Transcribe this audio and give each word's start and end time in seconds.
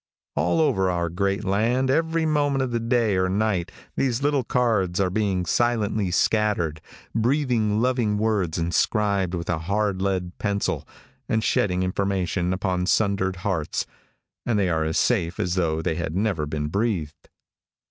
All 0.35 0.59
over 0.59 0.89
our 0.89 1.09
great 1.09 1.43
land 1.43 1.91
every 1.91 2.25
moment 2.25 2.63
of 2.63 2.71
the 2.71 2.79
day 2.79 3.15
or 3.17 3.29
night 3.29 3.71
these 3.95 4.23
little 4.23 4.43
cards 4.43 4.99
are 4.99 5.11
being 5.11 5.45
silently 5.45 6.09
scattered, 6.09 6.81
breathing 7.13 7.79
loving 7.79 8.17
words 8.17 8.57
inscribed 8.57 9.35
with 9.35 9.47
a 9.47 9.59
hard 9.59 10.01
lead 10.01 10.31
pencil, 10.39 10.87
and 11.29 11.43
shedding 11.43 11.83
information 11.83 12.51
upon 12.51 12.87
sundered 12.87 13.35
hearts, 13.45 13.85
and 14.43 14.57
they 14.57 14.69
are 14.69 14.85
as 14.85 14.97
safe 14.97 15.39
as 15.39 15.53
though 15.53 15.83
they 15.83 15.93
had 15.93 16.15
never 16.15 16.47
been 16.47 16.65
breathed. 16.69 17.29